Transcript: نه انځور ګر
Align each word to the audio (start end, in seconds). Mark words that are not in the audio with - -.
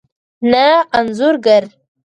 نه 0.51 0.65
انځور 0.97 1.35
ګر 1.45 1.63